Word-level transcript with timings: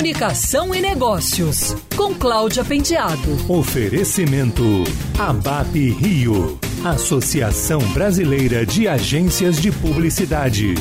Comunicação 0.00 0.74
e 0.74 0.80
Negócios, 0.80 1.76
com 1.94 2.14
Cláudia 2.14 2.64
Penteado. 2.64 3.36
Oferecimento 3.46 4.62
ABAP 5.18 5.90
Rio, 5.90 6.58
Associação 6.82 7.80
Brasileira 7.92 8.64
de 8.64 8.88
Agências 8.88 9.60
de 9.60 9.70
Publicidade. 9.70 10.74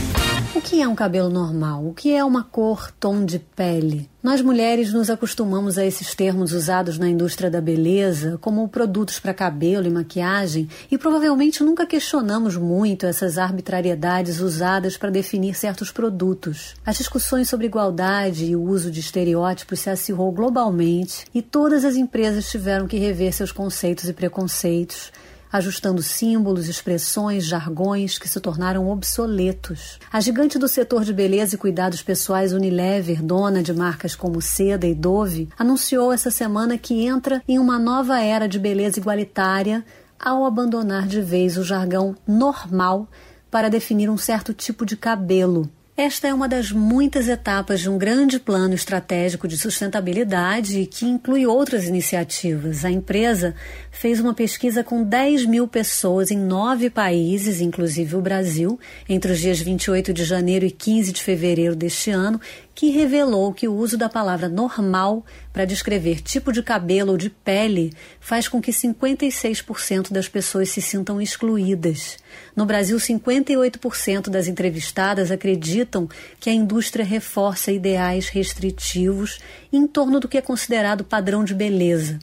Que 0.70 0.84
é 0.84 0.88
um 0.88 0.94
cabelo 0.94 1.30
normal? 1.30 1.84
O 1.84 1.96
que 1.96 2.14
é 2.14 2.24
uma 2.24 2.44
cor, 2.44 2.92
tom 2.92 3.26
de 3.26 3.40
pele? 3.40 4.08
Nós 4.22 4.40
mulheres 4.40 4.94
nos 4.94 5.10
acostumamos 5.10 5.80
a 5.80 5.84
esses 5.84 6.14
termos 6.14 6.54
usados 6.54 7.00
na 7.00 7.10
indústria 7.10 7.50
da 7.50 7.60
beleza 7.60 8.38
como 8.40 8.70
produtos 8.70 9.20
para 9.20 9.34
cabelo 9.34 9.88
e 9.88 9.90
maquiagem 9.90 10.70
e 10.92 10.96
provavelmente 10.96 11.64
nunca 11.64 11.88
questionamos 11.88 12.56
muito 12.56 13.08
essas 13.08 13.40
arbitrariedades 13.40 14.42
usadas 14.42 14.96
para 14.96 15.10
definir 15.10 15.56
certos 15.56 15.92
produtos. 15.92 16.76
As 16.86 17.00
discussões 17.00 17.50
sobre 17.50 17.66
igualdade 17.66 18.46
e 18.46 18.56
o 18.56 18.62
uso 18.62 18.92
de 18.92 19.00
estereótipos 19.00 19.80
se 19.80 19.90
acirrou 19.90 20.32
globalmente 20.32 21.26
e 21.34 21.42
todas 21.42 21.84
as 21.84 21.96
empresas 21.96 22.48
tiveram 22.48 22.88
que 22.88 23.00
rever 23.00 23.34
seus 23.34 23.52
conceitos 23.52 24.08
e 24.08 24.14
preconceitos 24.14 25.12
ajustando 25.52 26.02
símbolos, 26.02 26.68
expressões, 26.68 27.46
jargões 27.46 28.18
que 28.18 28.28
se 28.28 28.40
tornaram 28.40 28.90
obsoletos. 28.90 30.00
A 30.12 30.20
gigante 30.20 30.60
do 30.60 30.68
setor 30.68 31.04
de 31.04 31.14
beleza 31.14 31.56
e 31.56 31.58
cuidados 31.58 32.02
pessoais 32.02 32.54
Unilever, 32.54 33.24
dona 33.24 33.64
de 33.64 33.74
marcas 33.74 34.16
como 34.16 34.42
Seda 34.42 34.88
e 34.88 34.94
Dove, 34.94 35.50
anunciou 35.58 36.14
essa 36.14 36.32
semana 36.32 36.78
que 36.78 37.06
entra 37.06 37.42
em 37.48 37.58
uma 37.58 37.80
nova 37.80 38.22
era 38.22 38.48
de 38.48 38.60
beleza 38.60 39.00
igualitária 39.00 39.84
ao 40.20 40.46
abandonar 40.46 41.08
de 41.08 41.22
vez 41.22 41.58
o 41.58 41.64
jargão 41.64 42.16
normal 42.28 43.08
para 43.50 43.70
definir 43.70 44.10
um 44.10 44.18
certo 44.18 44.54
tipo 44.54 44.86
de 44.86 44.96
cabelo. 44.96 45.70
Esta 46.02 46.30
é 46.30 46.34
uma 46.34 46.48
das 46.48 46.72
muitas 46.72 47.28
etapas 47.28 47.82
de 47.82 47.90
um 47.90 47.98
grande 47.98 48.40
plano 48.40 48.74
estratégico 48.74 49.50
de 49.50 49.58
sustentabilidade 49.58 50.86
que 50.86 51.06
inclui 51.06 51.46
outras 51.46 51.90
iniciativas. 51.90 52.86
A 52.86 52.90
empresa 52.90 53.54
fez 53.92 54.18
uma 54.22 54.34
pesquisa 54.34 54.82
com 54.82 55.04
10 55.04 55.46
mil 55.46 55.68
pessoas 55.68 56.32
em 56.32 56.38
nove 56.38 56.90
países, 56.90 57.60
inclusive 57.60 58.16
o 58.16 58.22
Brasil, 58.22 58.80
entre 59.10 59.34
os 59.34 59.40
dias 59.40 59.60
28 59.60 60.14
de 60.14 60.24
janeiro 60.24 60.66
e 60.66 60.72
15 60.72 61.12
de 61.12 61.22
fevereiro 61.22 61.76
deste 61.76 62.12
ano, 62.12 62.40
que 62.80 62.92
revelou 62.92 63.52
que 63.52 63.68
o 63.68 63.76
uso 63.76 63.98
da 63.98 64.08
palavra 64.08 64.48
normal 64.48 65.26
para 65.52 65.66
descrever 65.66 66.22
tipo 66.22 66.50
de 66.50 66.64
cabelo 66.64 67.12
ou 67.12 67.18
de 67.18 67.30
pele 67.30 67.92
faz 68.22 68.48
com 68.48 68.62
que 68.62 68.72
56% 68.72 70.14
das 70.14 70.30
pessoas 70.30 70.70
se 70.70 70.82
sintam 70.82 71.22
excluídas. 71.22 72.18
No 72.56 72.66
Brasil, 72.66 72.96
58% 72.96 74.30
das 74.30 74.48
entrevistadas 74.48 75.30
acreditam 75.30 76.08
que 76.40 76.50
a 76.50 76.54
indústria 76.54 77.04
reforça 77.04 77.70
ideais 77.70 78.30
restritivos 78.30 79.42
em 79.74 79.86
torno 79.86 80.18
do 80.18 80.30
que 80.30 80.38
é 80.38 80.42
considerado 80.42 81.04
padrão 81.04 81.44
de 81.44 81.54
beleza 81.54 82.18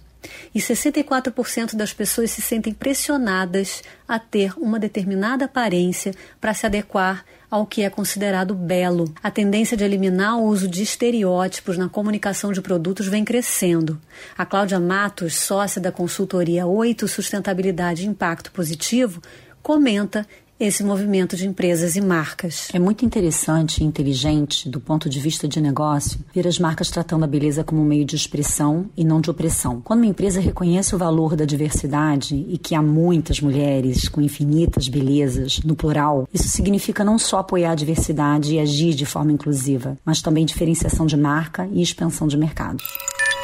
e 0.54 0.58
64% 0.58 1.74
das 1.74 1.92
pessoas 1.92 2.30
se 2.30 2.42
sentem 2.42 2.72
pressionadas 2.72 3.82
a 4.06 4.18
ter 4.18 4.52
uma 4.58 4.78
determinada 4.78 5.46
aparência 5.46 6.12
para 6.40 6.54
se 6.54 6.66
adequar 6.66 7.24
ao 7.50 7.66
que 7.66 7.82
é 7.82 7.90
considerado 7.90 8.54
belo. 8.54 9.12
A 9.22 9.30
tendência 9.30 9.76
de 9.76 9.84
eliminar 9.84 10.38
o 10.38 10.44
uso 10.44 10.68
de 10.68 10.82
estereótipos 10.82 11.78
na 11.78 11.88
comunicação 11.88 12.52
de 12.52 12.60
produtos 12.60 13.06
vem 13.06 13.24
crescendo. 13.24 14.00
A 14.36 14.44
Cláudia 14.44 14.80
Matos, 14.80 15.36
sócia 15.36 15.80
da 15.80 15.92
consultoria 15.92 16.66
8 16.66 17.06
Sustentabilidade 17.06 18.02
e 18.02 18.06
Impacto 18.06 18.50
Positivo, 18.50 19.22
comenta 19.62 20.26
esse 20.58 20.82
movimento 20.82 21.36
de 21.36 21.46
empresas 21.46 21.96
e 21.96 22.00
marcas. 22.00 22.68
É 22.72 22.78
muito 22.78 23.04
interessante 23.04 23.82
e 23.82 23.84
inteligente, 23.84 24.68
do 24.68 24.80
ponto 24.80 25.08
de 25.08 25.20
vista 25.20 25.46
de 25.46 25.60
negócio, 25.60 26.18
ver 26.34 26.46
as 26.48 26.58
marcas 26.58 26.90
tratando 26.90 27.24
a 27.24 27.28
beleza 27.28 27.62
como 27.62 27.82
um 27.82 27.84
meio 27.84 28.04
de 28.04 28.16
expressão 28.16 28.86
e 28.96 29.04
não 29.04 29.20
de 29.20 29.30
opressão. 29.30 29.80
Quando 29.82 30.00
uma 30.00 30.10
empresa 30.10 30.40
reconhece 30.40 30.94
o 30.94 30.98
valor 30.98 31.36
da 31.36 31.44
diversidade 31.44 32.46
e 32.48 32.56
que 32.56 32.74
há 32.74 32.82
muitas 32.82 33.40
mulheres 33.40 34.08
com 34.08 34.20
infinitas 34.20 34.88
belezas, 34.88 35.60
no 35.62 35.76
plural, 35.76 36.28
isso 36.32 36.48
significa 36.48 37.04
não 37.04 37.18
só 37.18 37.38
apoiar 37.38 37.72
a 37.72 37.76
diversidade 37.76 38.54
e 38.54 38.58
agir 38.58 38.94
de 38.94 39.04
forma 39.04 39.32
inclusiva, 39.32 39.98
mas 40.04 40.22
também 40.22 40.46
diferenciação 40.46 41.06
de 41.06 41.16
marca 41.16 41.68
e 41.72 41.82
expansão 41.82 42.26
de 42.26 42.36
mercado. 42.36 42.82